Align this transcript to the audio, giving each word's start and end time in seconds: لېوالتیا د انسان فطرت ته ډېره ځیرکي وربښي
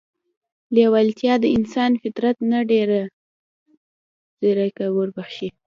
لېوالتیا 0.75 1.33
د 1.43 1.45
انسان 1.57 1.91
فطرت 2.01 2.37
ته 2.49 2.59
ډېره 2.71 2.99
ځیرکي 4.39 4.87
وربښي 4.91 5.49